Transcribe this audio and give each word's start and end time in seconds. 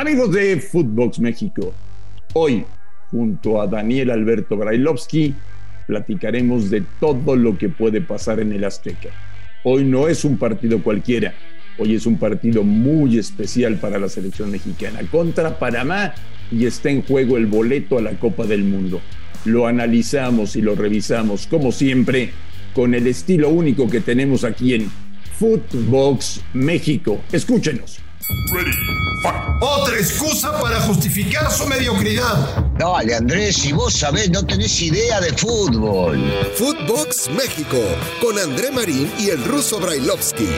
Amigos 0.00 0.32
de 0.32 0.58
Footbox 0.58 1.18
México, 1.18 1.74
hoy 2.32 2.64
junto 3.10 3.60
a 3.60 3.66
Daniel 3.66 4.10
Alberto 4.10 4.56
Brailovsky 4.56 5.34
platicaremos 5.86 6.70
de 6.70 6.82
todo 6.98 7.36
lo 7.36 7.58
que 7.58 7.68
puede 7.68 8.00
pasar 8.00 8.40
en 8.40 8.50
el 8.54 8.64
Azteca. 8.64 9.10
Hoy 9.62 9.84
no 9.84 10.08
es 10.08 10.24
un 10.24 10.38
partido 10.38 10.82
cualquiera, 10.82 11.34
hoy 11.76 11.96
es 11.96 12.06
un 12.06 12.16
partido 12.16 12.62
muy 12.62 13.18
especial 13.18 13.76
para 13.76 13.98
la 13.98 14.08
selección 14.08 14.50
mexicana 14.50 15.00
contra 15.10 15.58
Panamá 15.58 16.14
y 16.50 16.64
está 16.64 16.88
en 16.88 17.02
juego 17.02 17.36
el 17.36 17.44
boleto 17.44 17.98
a 17.98 18.00
la 18.00 18.12
Copa 18.12 18.46
del 18.46 18.64
Mundo. 18.64 19.02
Lo 19.44 19.66
analizamos 19.66 20.56
y 20.56 20.62
lo 20.62 20.76
revisamos 20.76 21.46
como 21.46 21.72
siempre 21.72 22.30
con 22.72 22.94
el 22.94 23.06
estilo 23.06 23.50
único 23.50 23.86
que 23.86 24.00
tenemos 24.00 24.44
aquí 24.44 24.72
en 24.72 24.90
Footbox 25.38 26.40
México. 26.54 27.20
Escúchenos. 27.30 28.00
Otra 29.60 29.96
excusa 29.96 30.58
para 30.60 30.80
justificar 30.80 31.50
su 31.52 31.66
mediocridad. 31.66 32.64
Dale, 32.78 33.14
Andrés, 33.14 33.56
si 33.56 33.72
vos 33.72 33.92
sabés, 33.92 34.30
no 34.30 34.44
tenés 34.44 34.80
idea 34.80 35.20
de 35.20 35.32
fútbol. 35.34 36.18
Footbox 36.56 37.28
México, 37.30 37.76
con 38.22 38.38
André 38.38 38.70
Marín 38.70 39.12
y 39.18 39.28
el 39.28 39.44
ruso 39.44 39.78
Brailovsky. 39.78 40.48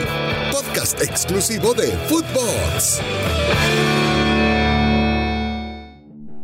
Podcast 0.51 1.01
exclusivo 1.01 1.73
de 1.73 1.87
Footbox. 2.07 3.01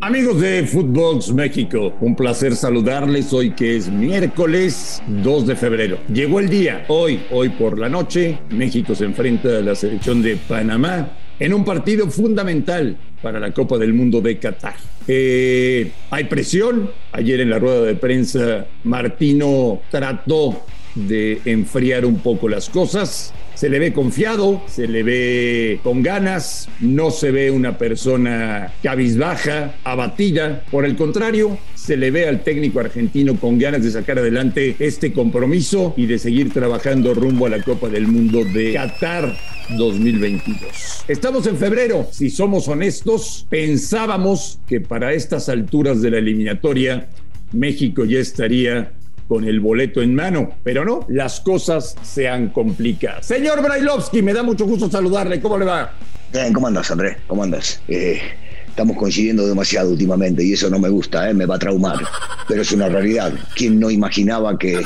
Amigos 0.10 0.42
de 0.42 0.66
Footbox 0.66 1.32
México, 1.34 1.94
un 2.02 2.16
placer 2.16 2.56
saludarles 2.56 3.32
hoy 3.32 3.52
que 3.52 3.78
es 3.78 3.90
miércoles 3.90 5.04
2 5.06 5.46
de 5.46 5.56
febrero. 5.56 6.00
Llegó 6.12 6.40
el 6.40 6.50
día, 6.50 6.84
hoy, 6.88 7.20
hoy 7.30 7.50
por 7.50 7.78
la 7.78 7.90
noche, 7.90 8.40
México 8.50 8.96
se 8.96 9.06
enfrenta 9.06 9.60
a 9.60 9.62
la 9.62 9.76
selección 9.76 10.24
de 10.24 10.36
Panamá 10.36 11.12
en 11.40 11.54
un 11.54 11.64
partido 11.64 12.10
fundamental 12.10 12.98
para 13.22 13.40
la 13.40 13.54
Copa 13.54 13.78
del 13.78 13.94
Mundo 13.94 14.20
de 14.20 14.40
Qatar. 14.40 14.74
Eh, 15.08 15.92
hay 16.10 16.24
presión. 16.24 16.90
Ayer 17.12 17.42
en 17.42 17.52
la 17.52 17.60
rueda 17.60 17.84
de 17.84 17.94
prensa 17.94 18.66
Martino 18.86 19.80
trató 19.92 20.64
de 20.96 21.40
enfriar 21.46 22.04
un 22.04 22.18
poco 22.18 22.50
las 22.50 22.68
cosas. 22.68 23.32
Se 23.60 23.68
le 23.68 23.78
ve 23.78 23.92
confiado, 23.92 24.62
se 24.68 24.88
le 24.88 25.04
ve 25.04 25.82
con 25.84 26.02
ganas, 26.02 26.70
no 26.80 27.12
se 27.12 27.30
ve 27.30 27.52
una 27.52 27.78
persona 27.78 28.72
cabizbaja, 28.82 29.76
abatida. 29.84 30.64
Por 30.72 30.86
el 30.86 30.96
contrario, 30.96 31.58
se 31.76 31.98
le 31.98 32.10
ve 32.10 32.26
al 32.26 32.42
técnico 32.42 32.80
argentino 32.80 33.38
con 33.38 33.60
ganas 33.60 33.84
de 33.84 33.92
sacar 33.92 34.18
adelante 34.18 34.78
este 34.80 35.12
compromiso 35.12 35.94
y 35.98 36.06
de 36.06 36.20
seguir 36.20 36.54
trabajando 36.54 37.14
rumbo 37.14 37.48
a 37.48 37.50
la 37.50 37.62
Copa 37.62 37.90
del 37.90 38.08
Mundo 38.08 38.46
de 38.46 38.76
Qatar 38.76 39.36
2022. 39.78 41.04
Estamos 41.10 41.46
en 41.46 41.58
febrero. 41.58 42.08
Si 42.14 42.30
somos 42.30 42.66
honestos, 42.70 43.46
pensábamos 43.50 44.62
que 44.70 44.80
para 44.80 45.12
estas 45.12 45.50
alturas 45.50 46.02
de 46.02 46.12
la 46.12 46.20
eliminatoria 46.20 47.10
México 47.52 48.06
ya 48.06 48.20
estaría 48.20 48.94
con 49.30 49.46
el 49.46 49.60
boleto 49.60 50.02
en 50.02 50.16
mano, 50.16 50.56
pero 50.64 50.84
no, 50.84 51.06
las 51.08 51.40
cosas 51.40 51.96
se 52.02 52.28
han 52.28 52.50
complicado. 52.50 53.22
Señor 53.22 53.62
Brailovsky, 53.62 54.24
me 54.24 54.34
da 54.34 54.42
mucho 54.42 54.66
gusto 54.66 54.90
saludarle. 54.90 55.40
¿Cómo 55.40 55.58
le 55.58 55.66
va? 55.66 55.94
Bien, 56.34 56.52
¿cómo 56.52 56.66
andas, 56.66 56.90
Andrés? 56.90 57.18
¿Cómo 57.28 57.44
andas? 57.44 57.80
Eh, 57.88 58.20
estamos 58.68 58.98
coincidiendo 58.98 59.48
demasiado 59.48 59.92
últimamente 59.92 60.44
y 60.44 60.54
eso 60.54 60.68
no 60.72 60.80
me 60.80 60.90
gusta, 60.90 61.30
¿eh? 61.30 61.36
me 61.36 61.46
va 61.46 61.56
a 61.56 61.60
traumar. 61.60 62.00
Pero 62.48 62.64
es 62.64 62.72
una 62.72 62.90
realidad. 62.90 63.32
¿Quién 63.56 63.80
no 63.80 63.92
imaginaba 63.92 64.58
que 64.58 64.82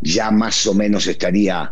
ya 0.00 0.30
más 0.30 0.66
o 0.66 0.72
menos 0.72 1.06
estaría 1.06 1.70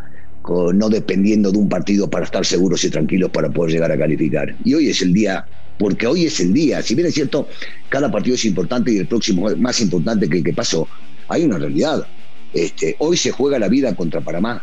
no 0.74 0.88
dependiendo 0.88 1.50
de 1.50 1.58
un 1.58 1.68
partido 1.68 2.08
para 2.08 2.24
estar 2.24 2.44
seguros 2.44 2.84
y 2.84 2.90
tranquilos 2.90 3.30
para 3.30 3.50
poder 3.50 3.72
llegar 3.72 3.90
a 3.90 3.98
calificar. 3.98 4.54
Y 4.64 4.74
hoy 4.74 4.88
es 4.90 5.02
el 5.02 5.12
día, 5.12 5.44
porque 5.78 6.06
hoy 6.06 6.26
es 6.26 6.38
el 6.40 6.52
día. 6.52 6.82
Si 6.82 6.94
bien 6.94 7.08
es 7.08 7.14
cierto, 7.14 7.48
cada 7.88 8.10
partido 8.10 8.36
es 8.36 8.44
importante 8.44 8.92
y 8.92 8.98
el 8.98 9.06
próximo 9.06 9.50
es 9.50 9.58
más 9.58 9.80
importante 9.80 10.28
que 10.28 10.38
el 10.38 10.44
que 10.44 10.52
pasó, 10.52 10.86
hay 11.28 11.44
una 11.44 11.58
realidad. 11.58 12.06
Este, 12.52 12.96
hoy 12.98 13.16
se 13.16 13.30
juega 13.30 13.58
la 13.58 13.68
vida 13.68 13.94
contra 13.94 14.20
Panamá. 14.20 14.62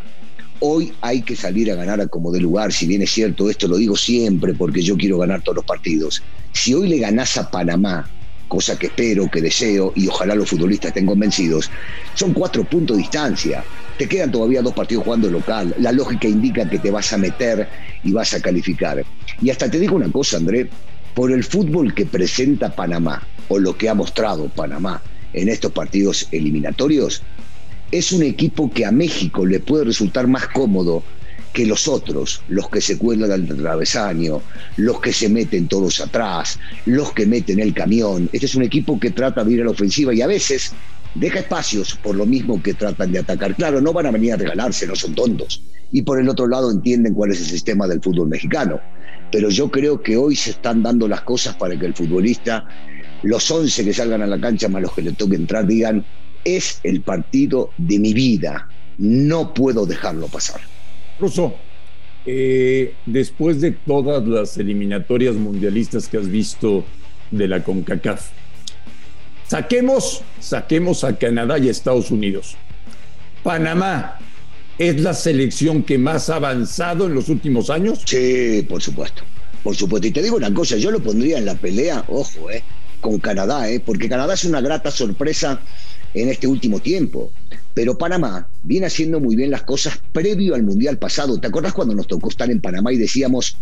Hoy 0.59 0.93
hay 1.01 1.21
que 1.21 1.35
salir 1.35 1.71
a 1.71 1.75
ganar 1.75 1.99
a 1.99 2.07
como 2.07 2.31
de 2.31 2.39
lugar, 2.39 2.71
si 2.71 2.87
bien 2.87 3.01
es 3.01 3.11
cierto, 3.11 3.49
esto 3.49 3.67
lo 3.67 3.77
digo 3.77 3.97
siempre 3.97 4.53
porque 4.53 4.81
yo 4.81 4.95
quiero 4.95 5.17
ganar 5.17 5.41
todos 5.41 5.57
los 5.57 5.65
partidos. 5.65 6.23
Si 6.53 6.73
hoy 6.73 6.87
le 6.87 6.99
ganás 6.99 7.37
a 7.37 7.51
Panamá, 7.51 8.09
cosa 8.47 8.77
que 8.77 8.87
espero, 8.87 9.29
que 9.29 9.41
deseo 9.41 9.91
y 9.95 10.07
ojalá 10.07 10.35
los 10.35 10.49
futbolistas 10.49 10.89
estén 10.89 11.05
convencidos, 11.05 11.69
son 12.13 12.33
cuatro 12.33 12.63
puntos 12.63 12.95
de 12.95 13.03
distancia. 13.03 13.63
Te 13.97 14.07
quedan 14.07 14.31
todavía 14.31 14.61
dos 14.61 14.73
partidos 14.73 15.03
jugando 15.03 15.29
local. 15.29 15.75
La 15.79 15.91
lógica 15.91 16.27
indica 16.27 16.69
que 16.69 16.79
te 16.79 16.91
vas 16.91 17.11
a 17.11 17.17
meter 17.17 17.67
y 18.03 18.11
vas 18.11 18.33
a 18.33 18.41
calificar. 18.41 19.03
Y 19.41 19.49
hasta 19.49 19.69
te 19.69 19.79
digo 19.79 19.95
una 19.95 20.11
cosa, 20.11 20.37
André, 20.37 20.69
por 21.13 21.31
el 21.31 21.43
fútbol 21.43 21.93
que 21.93 22.05
presenta 22.05 22.73
Panamá 22.73 23.21
o 23.49 23.59
lo 23.59 23.77
que 23.77 23.89
ha 23.89 23.93
mostrado 23.93 24.47
Panamá 24.49 25.01
en 25.33 25.49
estos 25.49 25.71
partidos 25.71 26.27
eliminatorios, 26.31 27.23
es 27.91 28.11
un 28.11 28.23
equipo 28.23 28.71
que 28.71 28.85
a 28.85 28.91
México 28.91 29.45
le 29.45 29.59
puede 29.59 29.85
resultar 29.85 30.27
más 30.27 30.47
cómodo 30.47 31.03
que 31.53 31.65
los 31.67 31.87
otros, 31.87 32.41
los 32.47 32.67
que 32.69 32.81
se 32.81 32.97
cuelgan 32.97 33.31
al 33.31 33.47
travesaño, 33.47 34.41
los 34.77 34.99
que 34.99 35.13
se 35.13 35.29
meten 35.29 35.67
todos 35.67 36.01
atrás, 36.01 36.59
los 36.87 37.13
que 37.13 37.27
meten 37.27 37.59
el 37.59 37.73
camión. 37.73 38.27
Este 38.33 38.47
es 38.47 38.55
un 38.55 38.63
equipo 38.63 38.99
que 38.99 39.11
trata 39.11 39.43
de 39.43 39.53
ir 39.53 39.61
a 39.61 39.65
la 39.65 39.71
ofensiva 39.71 40.13
y 40.13 40.21
a 40.21 40.27
veces 40.27 40.73
deja 41.13 41.39
espacios 41.39 41.95
por 42.01 42.15
lo 42.15 42.25
mismo 42.25 42.61
que 42.61 42.73
tratan 42.73 43.11
de 43.11 43.19
atacar. 43.19 43.55
Claro, 43.55 43.79
no 43.79 43.93
van 43.93 44.07
a 44.07 44.11
venir 44.11 44.33
a 44.33 44.37
regalarse, 44.37 44.87
no 44.87 44.95
son 44.95 45.13
tontos. 45.13 45.61
Y 45.91 46.01
por 46.01 46.19
el 46.19 46.27
otro 46.27 46.47
lado 46.47 46.71
entienden 46.71 47.13
cuál 47.13 47.31
es 47.31 47.39
el 47.39 47.45
sistema 47.45 47.87
del 47.87 48.01
fútbol 48.01 48.29
mexicano. 48.29 48.81
Pero 49.31 49.49
yo 49.49 49.69
creo 49.69 50.01
que 50.01 50.17
hoy 50.17 50.35
se 50.35 50.51
están 50.51 50.81
dando 50.81 51.07
las 51.07 51.21
cosas 51.21 51.55
para 51.55 51.77
que 51.77 51.85
el 51.85 51.93
futbolista 51.93 52.67
los 53.23 53.49
11 53.49 53.85
que 53.85 53.93
salgan 53.93 54.21
a 54.21 54.27
la 54.27 54.39
cancha 54.39 54.69
más 54.69 54.81
los 54.81 54.93
que 54.93 55.01
le 55.01 55.13
toque 55.13 55.35
entrar 55.35 55.65
digan, 55.65 56.05
es 56.43 56.79
el 56.83 57.01
partido 57.01 57.71
de 57.77 57.99
mi 57.99 58.13
vida, 58.13 58.67
no 58.97 59.53
puedo 59.53 59.85
dejarlo 59.85 60.27
pasar. 60.27 60.61
Russo, 61.19 61.55
eh, 62.25 62.93
después 63.05 63.61
de 63.61 63.71
todas 63.71 64.25
las 64.27 64.57
eliminatorias 64.57 65.35
mundialistas 65.35 66.07
que 66.07 66.17
has 66.17 66.29
visto 66.29 66.83
de 67.31 67.47
la 67.47 67.63
CONCACAF, 67.63 68.29
saquemos, 69.47 70.21
saquemos 70.39 71.03
a 71.03 71.17
Canadá 71.17 71.57
y 71.57 71.69
Estados 71.69 72.11
Unidos. 72.11 72.57
Panamá, 73.41 74.19
¿es 74.77 75.01
la 75.01 75.13
selección 75.13 75.83
que 75.83 75.97
más 75.97 76.29
ha 76.29 76.37
avanzado 76.37 77.07
en 77.07 77.13
los 77.13 77.29
últimos 77.29 77.69
años? 77.69 78.01
Sí, 78.05 78.65
por 78.67 78.81
supuesto. 78.81 79.23
Por 79.63 79.75
supuesto. 79.75 80.07
Y 80.07 80.11
te 80.11 80.21
digo 80.21 80.35
una 80.35 80.53
cosa, 80.53 80.77
yo 80.77 80.91
lo 80.91 81.01
pondría 81.01 81.37
en 81.37 81.45
la 81.45 81.55
pelea, 81.55 82.03
ojo, 82.07 82.51
eh, 82.51 82.63
con 83.03 83.19
Canadá, 83.19 83.69
¿eh? 83.69 83.81
porque 83.85 84.09
Canadá 84.09 84.33
es 84.33 84.45
una 84.45 84.61
grata 84.61 84.89
sorpresa 84.89 85.59
en 86.13 86.29
este 86.29 86.47
último 86.47 86.79
tiempo. 86.79 87.31
Pero 87.73 87.97
Panamá 87.97 88.47
viene 88.63 88.87
haciendo 88.87 89.19
muy 89.19 89.35
bien 89.35 89.51
las 89.51 89.63
cosas 89.63 89.99
previo 90.11 90.55
al 90.55 90.63
Mundial 90.63 90.97
pasado. 90.97 91.39
¿Te 91.39 91.47
acordás 91.47 91.73
cuando 91.73 91.93
nos 91.93 92.07
tocó 92.07 92.29
estar 92.29 92.49
en 92.49 92.61
Panamá 92.61 92.93
y 92.93 92.97
decíamos, 92.97 93.57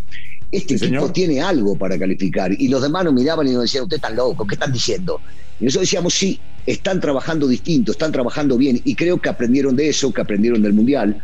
este 0.52 0.76
equipo 0.76 1.12
tiene 1.12 1.42
algo 1.42 1.76
para 1.76 1.98
calificar? 1.98 2.52
Y 2.54 2.68
los 2.68 2.84
demás 2.84 3.06
nos 3.06 3.14
miraban 3.14 3.48
y 3.48 3.52
nos 3.52 3.64
decían, 3.64 3.84
usted 3.84 3.96
está 3.96 4.12
loco, 4.12 4.46
¿qué 4.46 4.56
están 4.56 4.72
diciendo? 4.72 5.20
Y 5.60 5.66
nosotros 5.66 5.88
decíamos, 5.88 6.14
sí, 6.14 6.40
están 6.66 7.02
trabajando 7.02 7.48
distinto, 7.48 7.94
están 7.94 8.12
trabajando 8.12 8.58
bien. 8.58 8.80
Y 8.84 8.96
creo 8.96 9.20
que 9.20 9.30
aprendieron 9.30 9.76
de 9.76 9.90
eso, 9.90 10.14
que 10.14 10.22
aprendieron 10.22 10.62
del 10.62 10.74
Mundial 10.74 11.22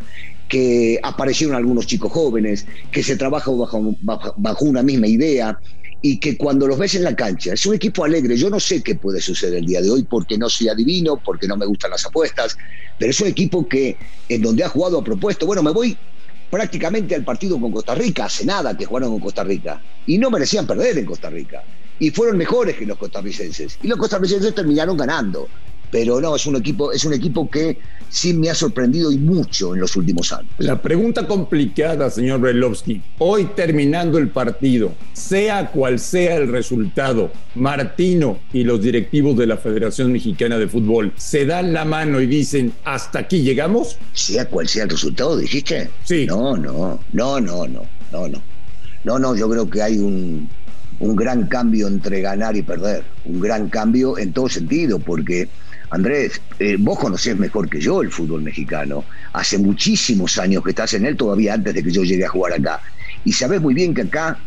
que 0.48 0.98
aparecieron 1.04 1.58
algunos 1.58 1.88
chicos 1.88 2.10
jóvenes, 2.10 2.66
que 2.92 3.04
se 3.04 3.18
trabaja 3.18 3.52
bajo, 3.52 3.96
bajo, 4.02 4.66
una 4.66 4.82
misma 4.82 5.08
idea, 5.08 5.60
y 6.02 6.20
que 6.20 6.38
cuando 6.38 6.68
los 6.68 6.78
ves 6.78 6.96
en 6.96 7.04
la 7.04 7.16
cancha, 7.16 7.54
es 7.54 7.66
un 7.66 7.76
equipo 7.76 8.04
alegre. 8.04 8.38
Yo 8.38 8.50
no 8.50 8.60
sé 8.60 8.84
qué 8.84 8.96
puede 8.96 9.22
suceder 9.22 9.60
el 9.60 9.66
día 9.66 9.82
de 9.82 9.90
hoy 9.90 10.04
porque 10.04 10.38
no 10.38 10.50
soy 10.50 10.70
adivino, 10.70 11.22
porque 11.24 11.48
no 11.48 11.58
me 11.58 11.66
gustan 11.66 11.92
las 11.92 12.06
apuestas, 12.06 12.56
pero 12.98 13.12
es 13.12 13.20
un 13.20 13.28
equipo 13.28 13.68
que 13.68 13.98
en 14.30 14.42
donde 14.42 14.64
ha 14.64 14.70
jugado 14.70 15.00
a 15.00 15.04
propuesto. 15.04 15.46
Bueno, 15.46 15.64
me 15.64 15.72
voy 15.72 15.98
prácticamente 16.50 17.16
al 17.16 17.24
partido 17.24 17.60
con 17.60 17.72
Costa 17.72 17.96
Rica, 17.96 18.26
hace 18.26 18.46
nada 18.46 18.76
que 18.78 18.86
jugaron 18.86 19.12
con 19.12 19.20
Costa 19.20 19.44
Rica, 19.44 19.84
y 20.06 20.18
no 20.18 20.30
merecían 20.30 20.66
perder 20.66 20.98
en 20.98 21.06
Costa 21.06 21.30
Rica, 21.30 21.64
y 22.00 22.10
fueron 22.12 22.38
mejores 22.38 22.76
que 22.78 22.86
los 22.86 22.98
costarricenses, 22.98 23.78
y 23.82 23.88
los 23.88 23.98
costarricenses 23.98 24.56
terminaron 24.56 24.96
ganando 24.96 25.50
pero 25.92 26.20
no, 26.20 26.36
es 26.36 26.46
un 26.46 26.56
equipo, 26.56 26.92
es 26.92 27.06
un 27.06 27.14
equipo 27.14 27.50
que 27.50 27.78
sí 28.10 28.34
me 28.34 28.50
ha 28.50 28.56
sorprendido 28.56 29.12
y 29.12 29.18
mucho 29.18 29.74
en 29.74 29.82
los 29.82 29.96
últimos 29.96 30.32
años. 30.32 30.52
La 30.58 30.82
pregunta 30.82 31.28
complicada, 31.28 32.10
señor 32.10 32.40
Brelovsky. 32.40 33.02
Hoy 33.20 33.50
terminando 33.56 34.18
el 34.18 34.30
partido, 34.30 34.94
sea 35.14 35.72
cual 35.72 36.00
sea 36.00 36.36
el 36.36 36.52
resultado, 36.52 37.32
Martino 37.56 38.40
y 38.54 38.64
los 38.64 38.82
directivos 38.82 39.38
de 39.38 39.48
la 39.48 39.58
Federación 39.58 40.12
Mexicana 40.12 40.58
de 40.58 40.68
Fútbol 40.68 41.12
se 41.18 41.46
dan 41.46 41.74
la 41.74 41.86
mano 41.86 42.22
y 42.22 42.28
dicen, 42.28 42.74
¿hasta 42.84 43.20
aquí 43.20 43.42
llegamos? 43.42 43.98
Sea 44.14 44.48
cual 44.48 44.68
sea 44.68 44.84
el 44.84 44.90
resultado, 44.90 45.38
dijiste. 45.38 45.90
Sí. 46.04 46.26
No, 46.26 46.56
no, 46.56 47.00
no, 47.14 47.40
no, 47.40 47.68
no, 47.68 47.84
no, 48.12 48.28
no. 48.28 48.42
No, 49.04 49.20
no, 49.20 49.36
yo 49.36 49.50
creo 49.50 49.70
que 49.70 49.82
hay 49.82 49.98
un, 50.00 50.50
un 51.00 51.16
gran 51.16 51.48
cambio 51.48 51.88
entre 51.88 52.22
ganar 52.22 52.56
y 52.56 52.62
perder. 52.62 53.04
Un 53.26 53.40
gran 53.40 53.70
cambio 53.70 54.18
en 54.18 54.34
todo 54.34 54.50
sentido, 54.50 55.00
porque 55.00 55.48
Andrés, 55.90 56.42
eh, 56.60 56.76
vos 56.78 57.00
conocés 57.00 57.38
mejor 57.38 57.70
que 57.70 57.80
yo 57.80 58.02
el 58.02 58.12
fútbol 58.12 58.42
mexicano. 58.42 59.06
Hace 59.34 59.58
muchísimos 59.58 60.38
años 60.38 60.64
que 60.64 60.72
estás 60.72 60.94
en 60.94 61.06
él, 61.06 61.16
todavía 61.16 61.54
antes 61.54 61.74
de 61.74 61.84
que 61.84 61.92
yo 61.92 62.04
llegue 62.04 62.26
a 62.26 62.30
jugar 62.30 62.54
acá. 62.54 62.82
Y 63.24 63.32
sabés 63.32 63.62
muy 63.62 63.74
bien 63.74 63.94
que 63.94 64.02
acá 64.02 64.38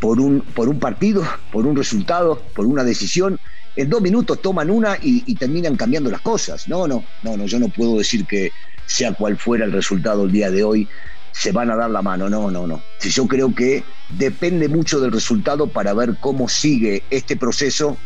por 0.00 0.20
un, 0.20 0.40
por 0.40 0.68
un 0.68 0.78
partido, 0.78 1.22
por 1.52 1.66
un 1.66 1.76
resultado, 1.76 2.42
por 2.54 2.66
una 2.66 2.84
decisión. 2.84 3.38
En 3.76 3.88
dos 3.88 4.02
minutos 4.02 4.42
toman 4.42 4.70
una 4.70 4.98
y, 5.00 5.34
terminan 5.36 5.76
cambiando 5.76 6.10
las 6.10 6.20
cosas. 6.20 6.68
No, 6.68 6.86
no, 6.86 7.04
no, 7.22 7.36
no, 7.36 7.46
yo 7.46 7.58
no 7.58 7.68
puedo 7.68 7.98
decir 7.98 8.26
que 8.26 8.50
sea 8.86 9.14
cual 9.14 9.36
fuera 9.36 9.64
el 9.64 9.72
resultado 9.72 10.24
el 10.24 10.32
día 10.32 10.50
de 10.50 10.64
hoy, 10.64 10.88
se 11.32 11.52
van 11.52 11.70
a 11.70 11.76
dar 11.76 11.90
la 11.90 12.02
mano. 12.02 12.28
No, 12.28 12.50
no, 12.50 12.66
no. 12.66 12.82
Yo 13.00 13.26
creo 13.26 13.54
que 13.54 13.84
depende 14.18 14.68
mucho 14.68 15.00
del 15.00 15.12
resultado 15.12 15.68
para 15.68 15.94
ver 15.94 16.16
cómo 16.20 16.48
sigue 16.48 17.04
este 17.10 17.36
proceso 17.36 17.96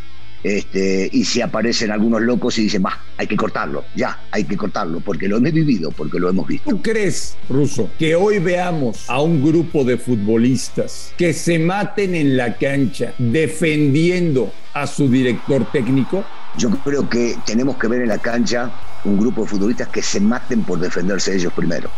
este, 0.44 1.08
y 1.10 1.24
si 1.24 1.40
aparecen 1.40 1.90
algunos 1.90 2.20
locos 2.20 2.58
y 2.58 2.64
dicen, 2.64 2.84
va, 2.84 3.00
hay 3.16 3.26
que 3.26 3.34
cortarlo, 3.34 3.86
ya, 3.96 4.26
hay 4.30 4.44
que 4.44 4.58
cortarlo, 4.58 5.00
porque 5.00 5.26
lo 5.26 5.38
hemos 5.38 5.52
vivido, 5.52 5.90
porque 5.90 6.20
lo 6.20 6.28
hemos 6.28 6.46
visto. 6.46 6.68
¿Tú 6.68 6.82
crees, 6.82 7.34
Russo, 7.48 7.90
que 7.98 8.14
hoy 8.14 8.40
veamos 8.40 9.08
a 9.08 9.22
un 9.22 9.42
grupo 9.42 9.84
de 9.84 9.96
futbolistas 9.96 11.14
que 11.16 11.32
se 11.32 11.58
maten 11.58 12.14
en 12.14 12.36
la 12.36 12.58
cancha 12.58 13.14
defendiendo 13.18 14.52
a 14.74 14.86
su 14.86 15.08
director 15.08 15.66
técnico? 15.72 16.22
Yo 16.58 16.68
creo 16.70 17.08
que 17.08 17.36
tenemos 17.46 17.78
que 17.78 17.88
ver 17.88 18.02
en 18.02 18.08
la 18.08 18.18
cancha 18.18 18.70
un 19.04 19.18
grupo 19.18 19.44
de 19.44 19.48
futbolistas 19.48 19.88
que 19.88 20.02
se 20.02 20.20
maten 20.20 20.62
por 20.62 20.78
defenderse 20.78 21.34
ellos 21.34 21.54
primero. 21.54 21.88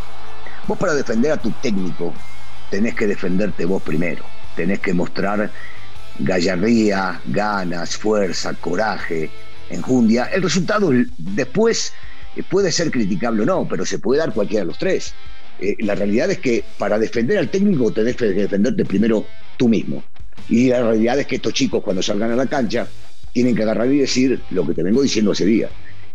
Vos 0.69 0.79
para 0.79 0.95
defender 0.95 1.33
a 1.33 1.37
tu 1.37 1.51
técnico 1.51 2.15
tenés 2.71 2.95
que 2.95 3.09
defenderte 3.09 3.65
vos 3.65 3.83
primero, 3.83 4.25
tenés 4.55 4.79
que 4.79 4.95
mostrar 4.95 5.51
gallardía, 6.19 7.21
ganas, 7.27 7.97
fuerza, 7.97 8.55
coraje, 8.55 9.31
enjundia. 9.71 10.25
El 10.27 10.43
resultado 10.43 10.91
después 11.19 11.93
eh, 12.37 12.43
puede 12.49 12.73
ser 12.73 12.91
criticable 12.91 13.43
o 13.43 13.47
no, 13.47 13.67
pero 13.69 13.85
se 13.85 13.99
puede 13.99 14.21
dar 14.21 14.33
cualquiera 14.33 14.63
de 14.63 14.69
los 14.69 14.79
tres. 14.79 15.15
Eh, 15.61 15.77
la 15.81 15.95
realidad 15.95 16.31
es 16.31 16.39
que 16.39 16.65
para 16.79 16.99
defender 16.99 17.39
al 17.39 17.51
técnico 17.51 17.91
tenés 17.91 18.17
que 18.17 18.27
defenderte 18.27 18.85
primero 18.85 19.27
tú 19.57 19.69
mismo. 19.69 20.05
Y 20.49 20.69
la 20.69 20.83
realidad 20.83 21.19
es 21.19 21.27
que 21.27 21.37
estos 21.37 21.55
chicos 21.55 21.83
cuando 21.83 22.03
salgan 22.03 22.33
a 22.33 22.37
la 22.37 22.47
cancha 22.47 22.87
tienen 23.33 23.55
que 23.55 23.63
agarrar 23.63 23.93
y 23.93 23.99
decir 23.99 24.41
lo 24.51 24.67
que 24.67 24.75
te 24.75 24.83
vengo 24.83 25.03
diciendo 25.03 25.33
ese 25.33 25.47
día. 25.47 25.69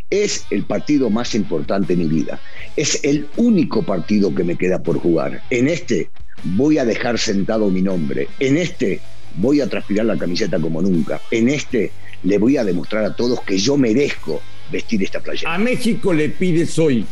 Es 0.09 0.45
el 0.49 0.63
partido 0.63 1.09
más 1.09 1.33
importante 1.35 1.95
de 1.95 2.03
mi 2.03 2.09
vida. 2.09 2.39
Es 2.75 2.99
el 3.03 3.27
único 3.37 3.83
partido 3.83 4.33
que 4.35 4.43
me 4.43 4.57
queda 4.57 4.83
por 4.83 4.99
jugar. 4.99 5.41
En 5.49 5.67
este 5.67 6.09
voy 6.43 6.77
a 6.77 6.85
dejar 6.85 7.17
sentado 7.17 7.69
mi 7.69 7.81
nombre. 7.81 8.27
En 8.39 8.57
este 8.57 8.99
voy 9.35 9.61
a 9.61 9.67
transpirar 9.67 10.05
la 10.05 10.17
camiseta 10.17 10.59
como 10.59 10.81
nunca. 10.81 11.21
En 11.31 11.49
este 11.49 11.91
le 12.23 12.37
voy 12.37 12.57
a 12.57 12.63
demostrar 12.63 13.05
a 13.05 13.15
todos 13.15 13.41
que 13.41 13.57
yo 13.57 13.77
merezco 13.77 14.41
vestir 14.71 15.03
esta 15.03 15.19
playera. 15.19 15.53
¿A 15.53 15.57
México 15.57 16.13
le 16.13 16.29
pides 16.29 16.77
hoy 16.77 17.05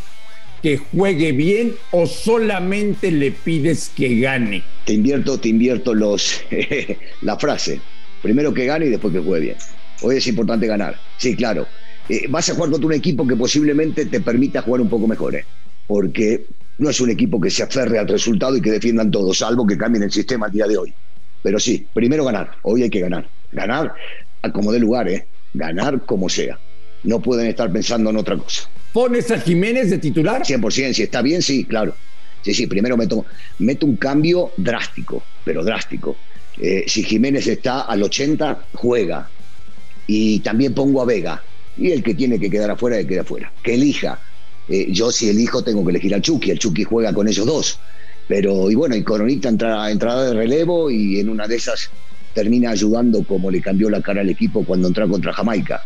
que 0.61 0.77
juegue 0.77 1.31
bien 1.31 1.73
o 1.91 2.05
solamente 2.05 3.11
le 3.11 3.31
pides 3.31 3.91
que 3.95 4.19
gane? 4.19 4.63
Te 4.85 4.93
invierto, 4.93 5.39
te 5.39 5.49
invierto 5.49 5.93
los 5.93 6.41
la 7.21 7.37
frase. 7.37 7.81
Primero 8.21 8.53
que 8.53 8.65
gane 8.65 8.87
y 8.87 8.89
después 8.89 9.13
que 9.13 9.19
juegue 9.19 9.45
bien. 9.45 9.57
Hoy 10.01 10.17
es 10.17 10.27
importante 10.27 10.67
ganar. 10.67 10.99
Sí, 11.17 11.35
claro. 11.35 11.67
Eh, 12.07 12.25
vas 12.29 12.49
a 12.49 12.55
jugar 12.55 12.71
contra 12.71 12.87
un 12.87 12.93
equipo 12.93 13.27
que 13.27 13.35
posiblemente 13.35 14.05
te 14.05 14.19
permita 14.19 14.61
jugar 14.61 14.81
un 14.81 14.89
poco 14.89 15.07
mejor, 15.07 15.35
¿eh? 15.35 15.45
porque 15.89 16.45
no 16.77 16.89
es 16.89 17.01
un 17.01 17.09
equipo 17.09 17.41
que 17.41 17.49
se 17.49 17.63
aferre 17.63 17.99
al 17.99 18.07
resultado 18.07 18.55
y 18.55 18.61
que 18.61 18.71
defiendan 18.71 19.11
todo, 19.11 19.33
salvo 19.33 19.65
que 19.65 19.77
cambien 19.77 20.03
el 20.03 20.11
sistema 20.11 20.45
al 20.45 20.51
día 20.51 20.67
de 20.67 20.77
hoy. 20.77 20.93
Pero 21.41 21.59
sí, 21.59 21.85
primero 21.93 22.25
ganar. 22.25 22.51
Hoy 22.63 22.83
hay 22.83 22.89
que 22.89 22.99
ganar. 22.99 23.27
Ganar 23.51 23.93
como 24.53 24.71
de 24.71 24.79
lugar, 24.79 25.07
¿eh? 25.09 25.25
Ganar 25.53 26.05
como 26.05 26.29
sea. 26.29 26.59
No 27.03 27.19
pueden 27.21 27.47
estar 27.47 27.71
pensando 27.71 28.09
en 28.09 28.17
otra 28.17 28.37
cosa. 28.37 28.69
¿Pones 28.93 29.31
a 29.31 29.39
Jiménez 29.39 29.89
de 29.89 29.99
titular? 29.99 30.41
100%, 30.41 30.93
si 30.93 31.03
está 31.03 31.21
bien, 31.21 31.41
sí, 31.41 31.63
claro. 31.63 31.95
Sí, 32.41 32.53
sí, 32.53 32.67
primero 32.67 32.97
meto, 32.97 33.25
meto 33.59 33.85
un 33.85 33.97
cambio 33.97 34.51
drástico, 34.57 35.23
pero 35.43 35.63
drástico. 35.63 36.15
Eh, 36.57 36.85
si 36.87 37.03
Jiménez 37.03 37.47
está 37.47 37.81
al 37.81 38.03
80, 38.03 38.65
juega. 38.73 39.29
Y 40.07 40.39
también 40.39 40.73
pongo 40.73 41.01
a 41.01 41.05
Vega. 41.05 41.43
Y 41.77 41.91
el 41.91 42.03
que 42.03 42.15
tiene 42.15 42.39
que 42.39 42.49
quedar 42.49 42.71
afuera, 42.71 42.97
que 42.97 43.07
queda 43.07 43.21
afuera. 43.21 43.51
Que 43.61 43.75
elija. 43.75 44.19
Eh, 44.67 44.87
yo 44.91 45.11
si 45.11 45.29
elijo 45.29 45.63
tengo 45.63 45.83
que 45.83 45.91
elegir 45.91 46.13
al 46.13 46.21
Chucky. 46.21 46.51
El 46.51 46.59
Chucky 46.59 46.83
juega 46.83 47.13
con 47.13 47.27
ellos 47.27 47.45
dos. 47.45 47.79
Pero, 48.29 48.69
y 48.69 48.75
bueno, 48.75 48.95
y 48.95 49.01
Coronita 49.01 49.49
entra, 49.49 49.89
entrada 49.89 50.25
de 50.25 50.35
relevo 50.35 50.91
y 50.91 51.19
en 51.19 51.29
una 51.29 51.47
de 51.47 51.55
esas 51.55 51.89
termina 52.35 52.69
ayudando 52.69 53.23
como 53.23 53.49
le 53.49 53.59
cambió 53.59 53.89
la 53.89 54.03
cara 54.03 54.21
al 54.21 54.29
equipo 54.29 54.63
cuando 54.63 54.87
entró 54.87 55.09
contra 55.09 55.33
Jamaica. 55.33 55.81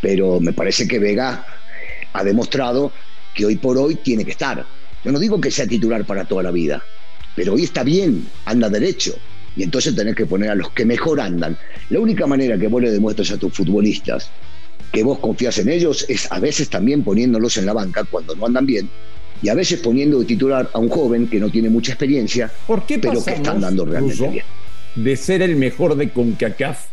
Pero 0.00 0.40
me 0.40 0.54
parece 0.54 0.88
que 0.88 0.98
Vega 0.98 1.44
ha 2.14 2.24
demostrado 2.24 2.92
que 3.34 3.44
hoy 3.44 3.56
por 3.56 3.76
hoy 3.76 3.96
tiene 3.96 4.24
que 4.24 4.30
estar. 4.30 4.64
Yo 5.04 5.12
no 5.12 5.18
digo 5.18 5.38
que 5.38 5.50
sea 5.50 5.66
titular 5.66 6.06
para 6.06 6.24
toda 6.24 6.42
la 6.42 6.50
vida, 6.50 6.82
pero 7.36 7.52
hoy 7.52 7.64
está 7.64 7.82
bien, 7.82 8.26
anda 8.46 8.70
derecho. 8.70 9.14
Y 9.54 9.62
entonces 9.62 9.94
tenés 9.94 10.16
que 10.16 10.24
poner 10.24 10.48
a 10.48 10.54
los 10.54 10.70
que 10.70 10.86
mejor 10.86 11.20
andan. 11.20 11.58
La 11.90 12.00
única 12.00 12.26
manera 12.26 12.56
que 12.56 12.68
vos 12.68 12.80
le 12.80 12.90
demuestres 12.90 13.32
a 13.32 13.36
tus 13.36 13.52
futbolistas 13.52 14.30
que 14.90 15.02
vos 15.02 15.18
confías 15.18 15.58
en 15.58 15.68
ellos 15.68 16.06
es 16.08 16.30
a 16.32 16.40
veces 16.40 16.70
también 16.70 17.04
poniéndolos 17.04 17.58
en 17.58 17.66
la 17.66 17.74
banca 17.74 18.04
cuando 18.04 18.34
no 18.34 18.46
andan 18.46 18.64
bien 18.64 18.88
y 19.42 19.48
a 19.48 19.54
veces 19.54 19.80
poniendo 19.80 20.20
de 20.20 20.24
titular 20.24 20.70
a 20.72 20.78
un 20.78 20.88
joven 20.88 21.26
que 21.26 21.38
no 21.38 21.50
tiene 21.50 21.68
mucha 21.68 21.92
experiencia, 21.92 22.50
¿Por 22.66 22.86
qué 22.86 22.98
pero 22.98 23.22
que 23.22 23.32
están 23.32 23.60
dando 23.60 23.84
realmente 23.84 24.28
bien. 24.28 24.44
De 24.94 25.16
ser 25.16 25.42
el 25.42 25.56
mejor 25.56 25.96
de 25.96 26.10
CONCACAF 26.10 26.86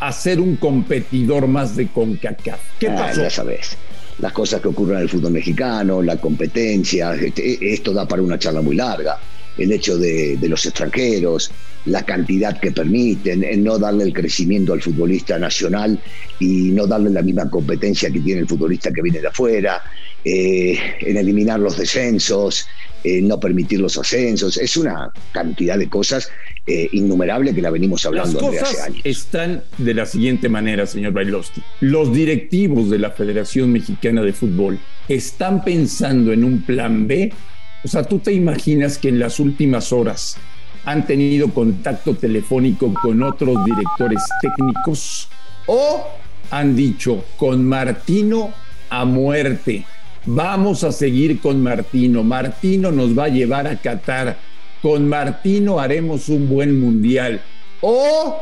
a 0.00 0.12
ser 0.12 0.40
un 0.40 0.56
competidor 0.56 1.46
más 1.46 1.76
de 1.76 1.88
CONCACAF. 1.88 2.60
¿Qué 2.78 2.88
ah, 2.88 2.96
pasó? 2.96 3.22
Ya 3.22 3.30
sabes, 3.30 3.76
las 4.18 4.32
cosas 4.32 4.60
que 4.60 4.68
ocurren 4.68 4.96
en 4.96 5.02
el 5.02 5.08
fútbol 5.08 5.32
mexicano, 5.32 6.02
la 6.02 6.16
competencia, 6.16 7.14
este, 7.14 7.72
esto 7.72 7.92
da 7.92 8.06
para 8.06 8.22
una 8.22 8.38
charla 8.38 8.60
muy 8.60 8.76
larga. 8.76 9.18
El 9.58 9.72
hecho 9.72 9.98
de, 9.98 10.36
de 10.36 10.48
los 10.48 10.64
extranjeros, 10.66 11.50
la 11.86 12.04
cantidad 12.04 12.58
que 12.60 12.72
permiten, 12.72 13.44
en 13.44 13.64
no 13.64 13.78
darle 13.78 14.04
el 14.04 14.12
crecimiento 14.12 14.72
al 14.72 14.80
futbolista 14.80 15.38
nacional 15.38 16.00
y 16.38 16.70
no 16.70 16.86
darle 16.86 17.10
la 17.10 17.22
misma 17.22 17.50
competencia 17.50 18.10
que 18.10 18.20
tiene 18.20 18.40
el 18.42 18.48
futbolista 18.48 18.92
que 18.92 19.02
viene 19.02 19.20
de 19.20 19.28
afuera, 19.28 19.82
eh, 20.24 20.78
en 21.00 21.16
eliminar 21.16 21.58
los 21.58 21.76
descensos, 21.76 22.66
en 23.02 23.26
no 23.26 23.40
permitir 23.40 23.80
los 23.80 23.98
ascensos. 23.98 24.56
Es 24.56 24.76
una 24.76 25.10
cantidad 25.32 25.76
de 25.76 25.88
cosas 25.88 26.30
eh, 26.66 26.88
innumerable 26.92 27.52
que 27.52 27.60
la 27.60 27.70
venimos 27.70 28.06
hablando 28.06 28.40
desde 28.40 28.60
hace 28.60 28.82
años. 28.82 29.00
Están 29.04 29.64
de 29.78 29.94
la 29.94 30.06
siguiente 30.06 30.48
manera, 30.48 30.86
señor 30.86 31.12
Bailovsky. 31.12 31.62
Los 31.80 32.14
directivos 32.14 32.88
de 32.90 33.00
la 33.00 33.10
Federación 33.10 33.72
Mexicana 33.72 34.22
de 34.22 34.32
Fútbol 34.32 34.78
están 35.08 35.64
pensando 35.64 36.32
en 36.32 36.44
un 36.44 36.62
plan 36.62 37.08
B. 37.08 37.32
O 37.84 37.88
sea, 37.88 38.02
tú 38.02 38.18
te 38.18 38.32
imaginas 38.32 38.98
que 38.98 39.08
en 39.08 39.18
las 39.18 39.40
últimas 39.40 39.92
horas 39.92 40.36
han 40.84 41.06
tenido 41.06 41.48
contacto 41.48 42.14
telefónico 42.14 42.92
con 42.94 43.22
otros 43.22 43.64
directores 43.64 44.22
técnicos 44.40 45.28
o 45.66 46.06
han 46.50 46.74
dicho 46.76 47.24
con 47.36 47.64
Martino 47.64 48.52
a 48.90 49.04
muerte 49.04 49.84
Vamos 50.24 50.84
a 50.84 50.92
seguir 50.92 51.40
con 51.40 51.62
Martino. 51.62 52.22
Martino 52.22 52.92
nos 52.92 53.18
va 53.18 53.24
a 53.24 53.28
llevar 53.28 53.66
a 53.66 53.76
Qatar. 53.76 54.36
Con 54.80 55.08
Martino 55.08 55.80
haremos 55.80 56.28
un 56.28 56.48
buen 56.48 56.80
mundial. 56.80 57.42
O, 57.80 58.40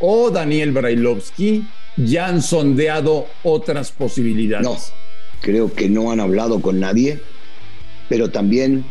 o 0.00 0.30
Daniel 0.30 0.72
Brailovsky 0.72 1.66
ya 1.96 2.26
han 2.26 2.42
sondeado 2.42 3.26
otras 3.42 3.90
posibilidades. 3.90 4.66
No, 4.66 4.76
creo 5.40 5.72
que 5.72 5.88
no 5.88 6.10
han 6.10 6.20
hablado 6.20 6.60
con 6.60 6.78
nadie, 6.78 7.20
pero 8.08 8.30
también, 8.30 8.84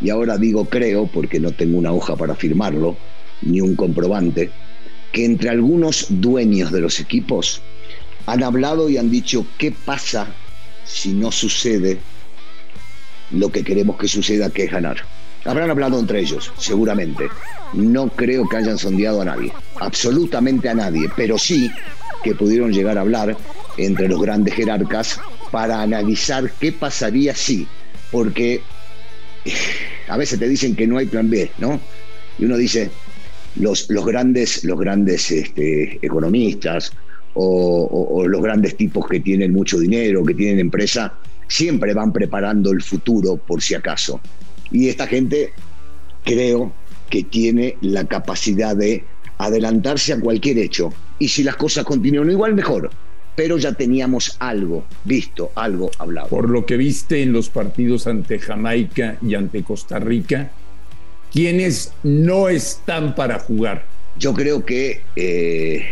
y 0.00 0.10
ahora 0.10 0.38
digo 0.38 0.64
creo 0.66 1.06
porque 1.06 1.40
no 1.40 1.52
tengo 1.52 1.78
una 1.78 1.92
hoja 1.92 2.16
para 2.16 2.34
firmarlo, 2.34 2.96
ni 3.42 3.60
un 3.60 3.74
comprobante, 3.74 4.50
que 5.12 5.24
entre 5.24 5.50
algunos 5.50 6.06
dueños 6.08 6.70
de 6.72 6.80
los 6.80 7.00
equipos 7.00 7.62
han 8.26 8.42
hablado 8.42 8.88
y 8.88 8.96
han 8.96 9.10
dicho 9.10 9.46
qué 9.58 9.72
pasa 9.72 10.28
si 10.84 11.12
no 11.12 11.32
sucede 11.32 11.98
lo 13.30 13.50
que 13.50 13.62
queremos 13.62 13.96
que 13.96 14.08
suceda, 14.08 14.50
que 14.50 14.64
es 14.64 14.72
ganar. 14.72 14.98
Habrán 15.44 15.70
hablado 15.70 15.98
entre 15.98 16.20
ellos, 16.20 16.52
seguramente. 16.58 17.28
No 17.72 18.08
creo 18.08 18.48
que 18.48 18.56
hayan 18.56 18.76
sondeado 18.76 19.22
a 19.22 19.24
nadie, 19.24 19.52
absolutamente 19.80 20.68
a 20.68 20.74
nadie, 20.74 21.08
pero 21.16 21.38
sí 21.38 21.70
que 22.22 22.34
pudieron 22.34 22.72
llegar 22.72 22.98
a 22.98 23.02
hablar 23.02 23.36
entre 23.76 24.08
los 24.08 24.20
grandes 24.20 24.54
jerarcas 24.54 25.20
para 25.50 25.80
analizar 25.80 26.50
qué 26.60 26.72
pasaría 26.72 27.34
si, 27.34 27.66
porque 28.10 28.60
a 30.08 30.16
veces 30.16 30.38
te 30.38 30.48
dicen 30.48 30.74
que 30.74 30.86
no 30.86 30.98
hay 30.98 31.06
plan 31.06 31.30
B, 31.30 31.50
¿no? 31.58 31.80
Y 32.38 32.44
uno 32.44 32.56
dice, 32.56 32.90
los, 33.56 33.88
los 33.90 34.04
grandes, 34.04 34.64
los 34.64 34.78
grandes 34.78 35.30
este, 35.30 35.98
economistas 36.04 36.92
o, 37.34 38.24
los 38.26 38.42
grandes 38.42 38.76
tipos 38.76 39.06
que 39.08 39.20
tienen 39.20 39.52
mucho 39.52 39.78
dinero, 39.78 40.24
que 40.24 40.34
tienen 40.34 40.58
empresa, 40.58 41.14
siempre 41.48 41.94
van 41.94 42.12
preparando 42.12 42.72
el 42.72 42.82
futuro 42.82 43.36
por 43.36 43.62
si 43.62 43.74
acaso. 43.74 44.20
Y 44.70 44.88
esta 44.88 45.06
gente 45.06 45.52
creo 46.24 46.72
que 47.08 47.24
tiene 47.24 47.76
la 47.80 48.04
capacidad 48.04 48.76
de 48.76 49.04
adelantarse 49.38 50.12
a 50.12 50.20
cualquier 50.20 50.58
hecho. 50.58 50.92
Y 51.18 51.28
si 51.28 51.42
las 51.42 51.56
cosas 51.56 51.84
continúan 51.84 52.30
igual, 52.30 52.54
mejor. 52.54 52.90
Pero 53.40 53.56
ya 53.56 53.72
teníamos 53.72 54.36
algo 54.38 54.84
visto, 55.02 55.50
algo 55.54 55.90
hablado. 55.98 56.28
Por 56.28 56.50
lo 56.50 56.66
que 56.66 56.76
viste 56.76 57.22
en 57.22 57.32
los 57.32 57.48
partidos 57.48 58.06
ante 58.06 58.38
Jamaica 58.38 59.16
y 59.22 59.34
ante 59.34 59.62
Costa 59.62 59.98
Rica, 59.98 60.50
quienes 61.32 61.94
no 62.02 62.50
están 62.50 63.14
para 63.14 63.38
jugar 63.38 63.86
Yo 64.18 64.34
creo 64.34 64.66
que 64.66 65.00
eh, 65.16 65.86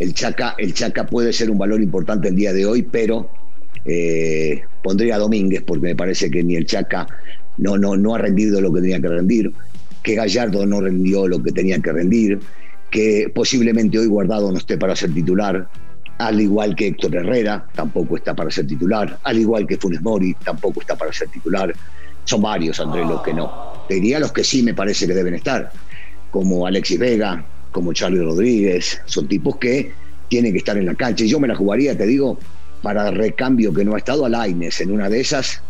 el, 0.00 0.14
Chaca, 0.14 0.56
el 0.58 0.74
Chaca 0.74 1.06
puede 1.06 1.32
ser 1.32 1.48
un 1.48 1.58
valor 1.58 1.80
importante 1.80 2.26
el 2.26 2.34
día 2.34 2.52
de 2.52 2.66
hoy, 2.66 2.82
pero 2.82 3.30
eh, 3.84 4.62
pondría 4.82 5.14
a 5.14 5.18
Domínguez 5.18 5.62
porque 5.64 5.86
me 5.86 5.94
parece 5.94 6.28
que 6.28 6.42
ni 6.42 6.56
el 6.56 6.66
Chaca 6.66 7.06
no, 7.56 7.78
no, 7.78 7.96
no 7.96 8.16
ha 8.16 8.18
rendido 8.18 8.60
lo 8.60 8.72
que 8.72 8.80
tenía 8.80 9.00
que 9.00 9.08
rendir, 9.10 9.52
que 10.02 10.16
Gallardo 10.16 10.66
no 10.66 10.80
rendió 10.80 11.28
lo 11.28 11.40
que 11.40 11.52
tenía 11.52 11.78
que 11.78 11.92
rendir, 11.92 12.40
que 12.90 13.30
posiblemente 13.32 13.96
hoy 13.96 14.08
Guardado 14.08 14.50
no 14.50 14.58
esté 14.58 14.76
para 14.76 14.96
ser 14.96 15.14
titular, 15.14 15.68
al 16.20 16.38
igual 16.38 16.76
que 16.76 16.88
Héctor 16.88 17.16
Herrera, 17.16 17.64
tampoco 17.74 18.18
está 18.18 18.34
para 18.34 18.50
ser 18.50 18.66
titular, 18.66 19.18
al 19.24 19.38
igual 19.38 19.66
que 19.66 19.78
Funes 19.78 20.02
Mori, 20.02 20.34
tampoco 20.34 20.82
está 20.82 20.94
para 20.94 21.10
ser 21.14 21.28
titular. 21.28 21.74
Son 22.24 22.42
varios, 22.42 22.78
Andrés, 22.78 23.08
los 23.08 23.22
que 23.22 23.32
no. 23.32 23.84
Te 23.88 23.94
diría 23.94 24.20
los 24.20 24.30
que 24.30 24.44
sí 24.44 24.62
me 24.62 24.74
parece 24.74 25.06
que 25.06 25.14
deben 25.14 25.32
estar, 25.34 25.72
como 26.30 26.66
Alexis 26.66 26.98
Vega, 26.98 27.42
como 27.72 27.94
Charlie 27.94 28.20
Rodríguez, 28.20 29.00
son 29.06 29.28
tipos 29.28 29.56
que 29.56 29.92
tienen 30.28 30.52
que 30.52 30.58
estar 30.58 30.76
en 30.76 30.84
la 30.84 30.94
cancha. 30.94 31.24
Y 31.24 31.28
yo 31.28 31.40
me 31.40 31.48
la 31.48 31.56
jugaría, 31.56 31.96
te 31.96 32.06
digo, 32.06 32.38
para 32.82 33.10
recambio 33.10 33.72
que 33.72 33.82
no 33.82 33.94
ha 33.94 33.98
estado 33.98 34.26
Alaines 34.26 34.78
en 34.82 34.90
una 34.90 35.08
de 35.08 35.20
esas, 35.20 35.62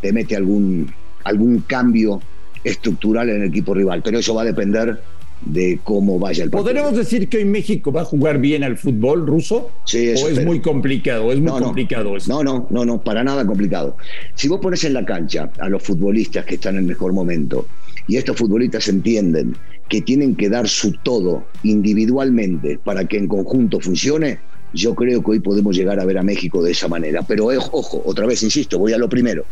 te 0.00 0.14
mete 0.14 0.34
algún, 0.34 0.90
algún 1.24 1.60
cambio 1.60 2.22
estructural 2.64 3.28
en 3.28 3.42
el 3.42 3.48
equipo 3.48 3.74
rival. 3.74 4.00
Pero 4.02 4.18
eso 4.18 4.34
va 4.34 4.42
a 4.42 4.46
depender 4.46 4.98
de 5.44 5.80
cómo 5.82 6.18
vaya 6.18 6.44
el 6.44 6.50
partido. 6.50 6.72
¿Podremos 6.72 6.96
decir 6.96 7.28
que 7.28 7.38
hoy 7.38 7.44
México 7.44 7.92
va 7.92 8.02
a 8.02 8.04
jugar 8.04 8.38
bien 8.38 8.62
al 8.62 8.76
fútbol 8.76 9.26
ruso? 9.26 9.70
Sí, 9.84 10.08
eso 10.08 10.26
¿O 10.26 10.28
es 10.28 10.44
muy 10.44 10.60
complicado? 10.60 11.32
Es 11.32 11.38
muy 11.38 11.46
no, 11.46 11.60
complicado 11.60 12.16
eso. 12.16 12.30
No, 12.30 12.44
no, 12.44 12.66
no, 12.70 12.84
no, 12.84 13.00
para 13.00 13.24
nada 13.24 13.46
complicado. 13.46 13.96
Si 14.34 14.48
vos 14.48 14.60
pones 14.60 14.84
en 14.84 14.94
la 14.94 15.04
cancha 15.04 15.50
a 15.58 15.68
los 15.68 15.82
futbolistas 15.82 16.44
que 16.44 16.54
están 16.56 16.74
en 16.74 16.80
el 16.80 16.86
mejor 16.86 17.12
momento 17.12 17.66
y 18.06 18.16
estos 18.16 18.36
futbolistas 18.36 18.88
entienden 18.88 19.56
que 19.88 20.02
tienen 20.02 20.36
que 20.36 20.48
dar 20.48 20.68
su 20.68 20.92
todo 20.92 21.44
individualmente 21.62 22.78
para 22.82 23.06
que 23.06 23.16
en 23.16 23.26
conjunto 23.26 23.80
funcione, 23.80 24.38
yo 24.72 24.94
creo 24.94 25.22
que 25.22 25.32
hoy 25.32 25.40
podemos 25.40 25.76
llegar 25.76 25.98
a 25.98 26.04
ver 26.04 26.18
a 26.18 26.22
México 26.22 26.62
de 26.62 26.72
esa 26.72 26.86
manera. 26.86 27.22
Pero 27.22 27.50
eh, 27.50 27.58
ojo, 27.58 28.02
otra 28.04 28.26
vez 28.26 28.42
insisto, 28.42 28.78
voy 28.78 28.92
a 28.92 28.98
lo 28.98 29.08
primero. 29.08 29.44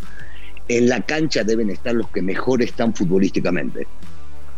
En 0.68 0.88
la 0.88 1.00
cancha 1.00 1.45
deben 1.45 1.71
estar 1.71 1.95
los 1.95 2.11
que 2.11 2.21
mejor 2.21 2.62
están 2.62 2.95
futbolísticamente 2.95 3.87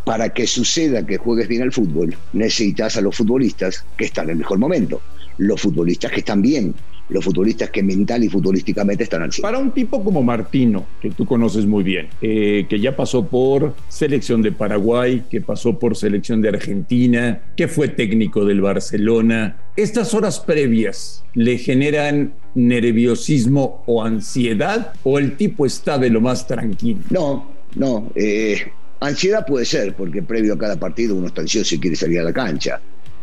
para 0.05 0.31
que 0.31 0.47
suceda 0.47 1.07
que 1.07 1.19
juegues 1.19 1.49
bien 1.49 1.63
al 1.63 1.73
fútbol, 1.73 2.15
necesitas 2.33 2.97
a 2.97 3.01
los 3.01 3.17
futbolistas 3.17 3.85
que 3.97 4.07
están 4.07 4.27
en 4.27 4.31
el 4.33 4.37
mejor 4.39 4.59
momento, 4.59 5.01
los 5.39 5.61
futbolistas 5.61 6.13
que 6.13 6.21
están 6.21 6.43
bien, 6.43 6.75
los 7.11 7.25
futbolistas 7.25 7.71
que 7.71 7.83
mental 7.83 8.25
y 8.25 8.29
futbolísticamente 8.29 9.05
están 9.05 9.23
al 9.23 9.33
100. 9.33 9.43
Para 9.43 9.59
un 9.59 9.73
tipo 9.73 10.03
como 10.03 10.23
Martino, 10.23 10.87
que 11.01 11.11
tú 11.11 11.27
conoces 11.27 11.67
muy 11.67 11.83
bien, 11.83 12.09
eh, 12.23 12.67
que 12.69 12.81
ya 12.81 12.97
pasó 12.97 13.27
por 13.27 13.75
selección 13.89 14.43
de 14.43 14.53
Paraguay, 14.53 15.25
que 15.29 15.41
pasó 15.41 15.79
por 15.79 15.97
selección 15.97 16.41
de 16.41 16.51
Argentina, 16.51 17.43
que 17.57 17.69
fue 17.69 17.89
técnico 17.89 18.45
del 18.45 18.61
Barcelona, 18.61 19.57
¿estas 19.77 20.15
horas 20.15 20.41
previas 20.41 21.25
le 21.35 21.59
generan 21.59 22.35
nerviosismo 22.55 23.83
o 23.87 24.03
ansiedad 24.03 24.93
o 25.03 25.19
el 25.19 25.37
tipo 25.37 25.67
está 25.67 25.99
de 25.99 26.11
lo 26.11 26.21
más 26.21 26.47
tranquilo? 26.47 27.01
No, 27.11 27.51
no. 27.75 28.11
Eh, 28.15 28.71
ansiedad 29.01 29.45
puede 29.47 29.65
ser, 29.65 29.95
porque 29.95 30.23
previo 30.23 30.55
a 30.55 30.59
cada 30.59 30.79
partido 30.79 31.17
uno 31.17 31.29
está 31.29 31.41
ansioso 31.41 31.75
y 31.75 31.81
quiere 31.81 31.97
salir 31.97 32.21
a 32.21 32.25
la 32.25 32.33
cancha. 32.33 32.81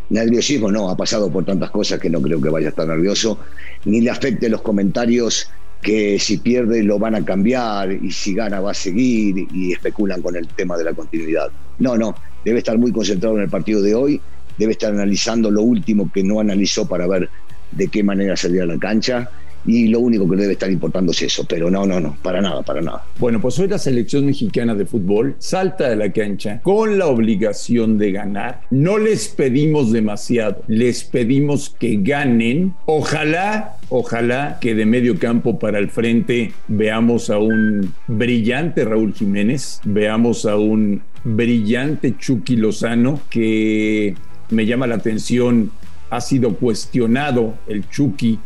Nerviosismo 0.10 0.72
no, 0.72 0.90
ha 0.90 0.98
pasado 0.98 1.32
por 1.32 1.46
tantas 1.46 1.70
cosas 1.70 2.00
que 2.00 2.10
no 2.10 2.22
creo 2.22 2.42
que 2.42 2.50
vaya 2.50 2.68
a 2.68 2.70
estar 2.70 2.88
nervioso, 2.88 3.40
ni 3.86 4.02
le 4.02 4.10
afecte 4.10 4.50
los 4.50 4.62
comentarios 4.62 5.50
que 5.82 6.18
si 6.18 6.38
pierde 6.38 6.82
lo 6.84 6.98
van 6.98 7.16
a 7.16 7.24
cambiar 7.24 7.92
y 7.92 8.12
si 8.12 8.34
gana 8.34 8.60
va 8.60 8.72
a 8.72 8.74
seguir 8.74 9.48
y 9.54 9.72
especulan 9.72 10.22
con 10.22 10.36
el 10.36 10.48
tema 10.48 10.78
de 10.78 10.86
la 10.86 10.94
continuidad. 10.94 11.50
No, 11.80 11.98
no, 11.98 12.16
debe 12.44 12.60
estar 12.60 12.78
muy 12.78 12.92
concentrado 12.92 13.36
en 13.36 13.44
el 13.44 13.50
partido 13.50 13.82
de 13.82 13.94
hoy, 13.94 14.22
debe 14.58 14.72
estar 14.72 14.92
analizando 14.92 15.52
lo 15.52 15.62
último 15.62 16.12
que 16.12 16.24
no 16.24 16.40
analizó 16.40 16.88
para 16.88 17.06
ver 17.06 17.30
de 17.72 17.88
qué 17.90 18.02
manera 18.02 18.36
salir 18.36 18.62
a 18.62 18.66
la 18.66 18.80
cancha 18.80 19.30
y 19.68 19.90
lo 19.90 20.00
único 20.00 20.28
que 20.28 20.38
debe 20.38 20.54
estar 20.54 20.72
importando 20.72 21.12
es 21.12 21.22
eso, 21.22 21.46
pero 21.48 21.70
no, 21.70 21.86
no, 21.86 22.00
no, 22.00 22.18
para 22.24 22.42
nada, 22.42 22.64
para 22.64 22.82
nada. 22.82 23.06
Bueno, 23.20 23.42
pues 23.42 23.60
hoy 23.60 23.68
la 23.68 23.78
selección 23.78 24.26
mexicana 24.26 24.74
de 24.74 24.86
fútbol 24.86 25.36
salta 25.38 25.90
de 25.90 25.98
la 25.98 26.12
cancha 26.12 26.62
con 26.64 26.98
la 26.98 27.08
obligación 27.08 27.98
de 27.98 28.14
ganar. 28.14 28.62
No 28.72 28.98
les 28.98 29.28
pedimos 29.28 29.92
demasiado, 29.92 30.64
les 30.68 31.04
pedimos 31.04 31.76
que 31.78 31.98
ganen. 32.02 32.74
Ojalá, 32.86 33.78
ojalá 33.90 34.58
que 34.62 34.74
de 34.74 34.86
medio 34.86 35.20
campo 35.20 35.60
para 35.60 35.80
el 35.80 35.90
frente 35.90 36.54
veamos 36.70 37.30
a 37.30 37.38
un 37.38 37.94
brillante 38.08 38.86
Raúl 38.86 39.14
Jiménez, 39.14 39.82
veamos 39.84 40.46
a 40.46 40.56
un 40.56 41.02
brillante 41.26 42.16
Chucky 42.18 42.56
Lozano 42.56 43.20
que 43.30 44.16
me 44.50 44.66
llama 44.66 44.88
la 44.88 44.96
atención 44.96 45.72
ha 46.10 46.22
sido 46.22 46.56
cuestionado 46.56 47.56
el 47.68 47.88
Chucky 47.90 48.40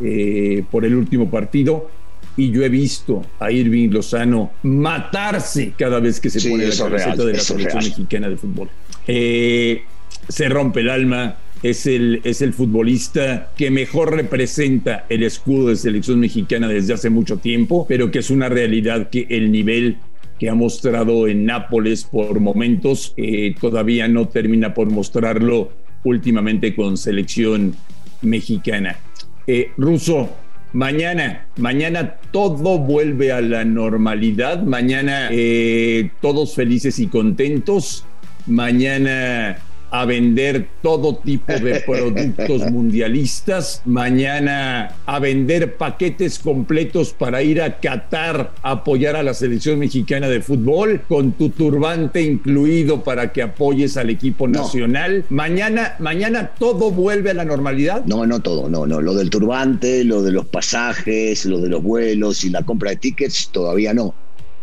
eh, 0.00 0.64
por 0.70 0.84
el 0.84 0.94
último 0.94 1.30
partido 1.30 1.88
y 2.36 2.50
yo 2.50 2.64
he 2.64 2.68
visto 2.68 3.22
a 3.38 3.50
Irving 3.50 3.90
Lozano 3.90 4.52
matarse 4.64 5.72
cada 5.78 6.00
vez 6.00 6.20
que 6.20 6.30
se 6.30 6.48
pone 6.48 6.66
la 6.66 6.76
camiseta 6.76 7.24
de 7.24 7.32
la 7.32 7.38
selección 7.38 7.84
mexicana 7.84 8.28
de 8.28 8.36
fútbol. 8.36 8.68
Eh, 9.06 9.82
se 10.28 10.48
rompe 10.48 10.80
el 10.80 10.90
alma, 10.90 11.36
es 11.62 11.86
el, 11.86 12.20
es 12.24 12.42
el 12.42 12.52
futbolista 12.52 13.52
que 13.56 13.70
mejor 13.70 14.14
representa 14.14 15.06
el 15.08 15.22
escudo 15.22 15.68
de 15.68 15.76
selección 15.76 16.18
mexicana 16.18 16.66
desde 16.66 16.94
hace 16.94 17.10
mucho 17.10 17.38
tiempo, 17.38 17.86
pero 17.88 18.10
que 18.10 18.18
es 18.18 18.30
una 18.30 18.48
realidad 18.48 19.10
que 19.10 19.26
el 19.30 19.52
nivel 19.52 19.98
que 20.38 20.50
ha 20.50 20.54
mostrado 20.54 21.28
en 21.28 21.44
Nápoles 21.44 22.04
por 22.04 22.40
momentos 22.40 23.14
eh, 23.16 23.54
todavía 23.60 24.08
no 24.08 24.26
termina 24.26 24.74
por 24.74 24.90
mostrarlo 24.90 25.70
últimamente 26.02 26.74
con 26.74 26.96
selección 26.96 27.76
mexicana. 28.22 28.98
Eh, 29.46 29.72
Ruso, 29.76 30.30
mañana, 30.72 31.46
mañana 31.58 32.16
todo 32.30 32.78
vuelve 32.78 33.30
a 33.30 33.42
la 33.42 33.64
normalidad, 33.64 34.62
mañana 34.62 35.28
eh, 35.30 36.10
todos 36.22 36.54
felices 36.54 36.98
y 36.98 37.08
contentos, 37.08 38.06
mañana 38.46 39.58
a 39.94 40.06
vender 40.06 40.66
todo 40.82 41.18
tipo 41.18 41.52
de 41.52 41.78
productos 41.86 42.68
mundialistas, 42.68 43.80
mañana 43.84 44.96
a 45.06 45.20
vender 45.20 45.76
paquetes 45.76 46.40
completos 46.40 47.14
para 47.16 47.44
ir 47.44 47.62
a 47.62 47.78
Qatar 47.78 48.54
a 48.60 48.72
apoyar 48.72 49.14
a 49.14 49.22
la 49.22 49.34
selección 49.34 49.78
mexicana 49.78 50.26
de 50.26 50.40
fútbol, 50.40 51.02
con 51.08 51.30
tu 51.34 51.50
turbante 51.50 52.22
incluido 52.22 53.04
para 53.04 53.32
que 53.32 53.42
apoyes 53.42 53.96
al 53.96 54.10
equipo 54.10 54.48
nacional. 54.48 55.26
Mañana, 55.28 55.94
mañana 56.00 56.48
todo 56.58 56.90
vuelve 56.90 57.30
a 57.30 57.34
la 57.34 57.44
normalidad. 57.44 58.04
No, 58.04 58.26
no 58.26 58.40
todo, 58.40 58.68
no, 58.68 58.88
no. 58.88 59.00
Lo 59.00 59.14
del 59.14 59.30
turbante, 59.30 60.02
lo 60.02 60.22
de 60.22 60.32
los 60.32 60.46
pasajes, 60.46 61.46
lo 61.46 61.60
de 61.60 61.68
los 61.68 61.84
vuelos 61.84 62.42
y 62.42 62.50
la 62.50 62.64
compra 62.64 62.90
de 62.90 62.96
tickets 62.96 63.48
todavía 63.52 63.94
no, 63.94 64.12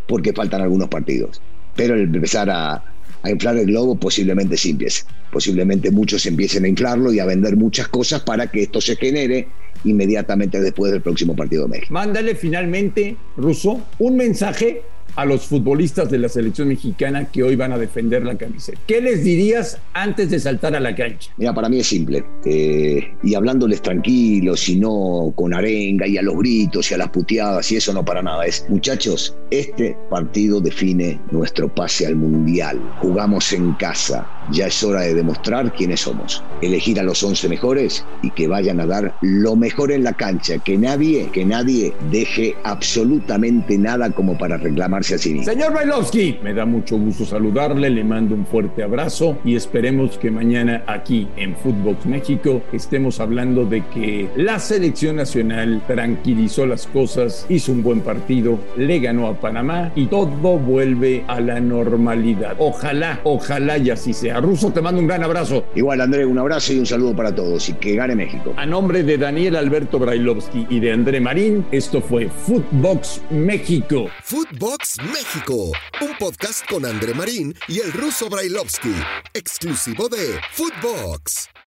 porque 0.09 0.33
faltan 0.33 0.59
algunos 0.59 0.89
partidos. 0.89 1.41
Pero 1.73 1.95
el 1.95 2.13
empezar 2.13 2.49
a, 2.49 2.90
a 3.23 3.29
inflar 3.29 3.57
el 3.57 3.67
globo, 3.67 3.95
posiblemente 3.95 4.57
sí 4.57 4.71
empiece. 4.71 5.03
Posiblemente 5.31 5.91
muchos 5.91 6.25
empiecen 6.25 6.65
a 6.65 6.67
inflarlo 6.67 7.13
y 7.13 7.19
a 7.19 7.25
vender 7.25 7.55
muchas 7.55 7.87
cosas 7.87 8.21
para 8.21 8.47
que 8.47 8.63
esto 8.63 8.81
se 8.81 8.95
genere 8.95 9.47
inmediatamente 9.83 10.59
después 10.59 10.91
del 10.91 11.01
próximo 11.01 11.35
partido 11.35 11.63
de 11.63 11.69
México. 11.69 11.93
Mándale 11.93 12.35
finalmente, 12.35 13.15
Russo, 13.37 13.81
un 13.99 14.15
mensaje 14.15 14.81
a 15.15 15.25
los 15.25 15.45
futbolistas 15.45 16.09
de 16.09 16.17
la 16.17 16.29
selección 16.29 16.67
mexicana 16.67 17.25
que 17.25 17.43
hoy 17.43 17.55
van 17.55 17.71
a 17.71 17.77
defender 17.77 18.23
la 18.23 18.37
camiseta? 18.37 18.79
¿Qué 18.87 19.01
les 19.01 19.23
dirías 19.23 19.77
antes 19.93 20.29
de 20.29 20.39
saltar 20.39 20.75
a 20.75 20.79
la 20.79 20.95
cancha? 20.95 21.31
Mira, 21.37 21.53
para 21.53 21.69
mí 21.69 21.79
es 21.79 21.87
simple. 21.87 22.23
Eh, 22.45 23.13
y 23.23 23.35
hablándoles 23.35 23.81
tranquilos 23.81 24.67
y 24.69 24.79
no 24.79 25.33
con 25.35 25.53
arenga 25.53 26.07
y 26.07 26.17
a 26.17 26.21
los 26.21 26.37
gritos 26.37 26.91
y 26.91 26.93
a 26.93 26.97
las 26.97 27.09
puteadas 27.09 27.71
y 27.71 27.77
eso 27.77 27.93
no 27.93 28.03
para 28.03 28.21
nada. 28.21 28.45
Es, 28.45 28.65
muchachos, 28.69 29.35
este 29.49 29.95
partido 30.09 30.59
define 30.61 31.19
nuestro 31.31 31.73
pase 31.73 32.07
al 32.07 32.15
Mundial. 32.15 32.79
Jugamos 32.99 33.51
en 33.53 33.73
casa. 33.73 34.27
Ya 34.51 34.67
es 34.67 34.83
hora 34.83 35.01
de 35.01 35.13
demostrar 35.13 35.73
quiénes 35.73 36.01
somos. 36.01 36.43
Elegir 36.61 36.99
a 36.99 37.03
los 37.03 37.23
11 37.23 37.49
mejores 37.49 38.05
y 38.21 38.31
que 38.31 38.47
vayan 38.47 38.79
a 38.79 38.85
dar 38.85 39.15
lo 39.21 39.55
mejor 39.55 39.91
en 39.91 40.03
la 40.03 40.13
cancha. 40.13 40.57
Que 40.59 40.77
nadie, 40.77 41.29
que 41.31 41.45
nadie 41.45 41.93
deje 42.11 42.55
absolutamente 42.63 43.77
nada 43.77 44.11
como 44.11 44.37
para 44.37 44.57
reclamar 44.57 44.81
Señor 45.03 45.73
Bailovsky, 45.73 46.39
me 46.43 46.53
da 46.53 46.65
mucho 46.65 46.97
gusto 46.97 47.25
saludarle, 47.25 47.89
le 47.89 48.03
mando 48.03 48.35
un 48.35 48.45
fuerte 48.45 48.83
abrazo 48.83 49.37
y 49.43 49.55
esperemos 49.55 50.17
que 50.17 50.31
mañana 50.31 50.83
aquí 50.87 51.27
en 51.37 51.55
Footbox 51.55 52.05
México 52.05 52.61
estemos 52.71 53.19
hablando 53.19 53.65
de 53.65 53.83
que 53.87 54.29
la 54.35 54.59
selección 54.59 55.17
nacional 55.17 55.81
tranquilizó 55.87 56.65
las 56.65 56.87
cosas, 56.87 57.45
hizo 57.49 57.71
un 57.71 57.83
buen 57.83 58.01
partido, 58.01 58.59
le 58.75 58.99
ganó 58.99 59.27
a 59.27 59.39
Panamá 59.39 59.91
y 59.95 60.07
todo 60.07 60.57
vuelve 60.57 61.23
a 61.27 61.39
la 61.39 61.59
normalidad. 61.59 62.55
Ojalá, 62.59 63.19
ojalá 63.23 63.77
y 63.77 63.89
así 63.91 64.13
sea. 64.13 64.40
Ruso, 64.41 64.71
te 64.71 64.81
mando 64.81 64.99
un 64.99 65.07
gran 65.07 65.23
abrazo. 65.23 65.65
Igual, 65.75 66.01
André, 66.01 66.25
un 66.25 66.37
abrazo 66.39 66.73
y 66.73 66.79
un 66.79 66.85
saludo 66.85 67.15
para 67.15 67.33
todos 67.33 67.69
y 67.69 67.73
que 67.73 67.95
gane 67.95 68.15
México. 68.15 68.53
A 68.57 68.65
nombre 68.65 69.03
de 69.03 69.17
Daniel 69.17 69.55
Alberto 69.55 69.99
Brailovsky 69.99 70.67
y 70.69 70.79
de 70.79 70.91
André 70.91 71.21
Marín, 71.21 71.65
esto 71.71 72.01
fue 72.01 72.29
Footbox 72.29 73.21
México. 73.29 74.07
Footbox 74.23 74.97
México, 75.03 75.71
un 76.01 76.17
podcast 76.17 76.67
con 76.67 76.85
André 76.85 77.13
Marín 77.13 77.53
y 77.67 77.79
el 77.79 77.91
ruso 77.93 78.29
Brailovsky, 78.29 78.93
exclusivo 79.33 80.09
de 80.09 80.39
Footbox. 80.53 81.51